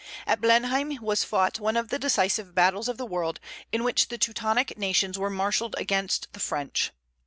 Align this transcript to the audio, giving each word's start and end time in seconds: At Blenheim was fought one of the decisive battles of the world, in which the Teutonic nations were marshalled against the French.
At 0.25 0.41
Blenheim 0.41 0.97
was 0.99 1.23
fought 1.23 1.59
one 1.59 1.77
of 1.77 1.89
the 1.89 1.99
decisive 1.99 2.55
battles 2.55 2.87
of 2.89 2.97
the 2.97 3.05
world, 3.05 3.39
in 3.71 3.83
which 3.83 4.07
the 4.07 4.17
Teutonic 4.17 4.75
nations 4.75 5.19
were 5.19 5.29
marshalled 5.29 5.75
against 5.77 6.33
the 6.33 6.39
French. 6.39 6.91